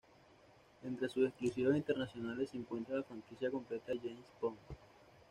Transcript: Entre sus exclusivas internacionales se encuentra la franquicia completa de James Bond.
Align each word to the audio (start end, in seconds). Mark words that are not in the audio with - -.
Entre 0.81 1.07
sus 1.09 1.27
exclusivas 1.27 1.77
internacionales 1.77 2.49
se 2.49 2.57
encuentra 2.57 2.95
la 2.95 3.03
franquicia 3.03 3.51
completa 3.51 3.91
de 3.93 3.99
James 3.99 4.25
Bond. 4.41 4.57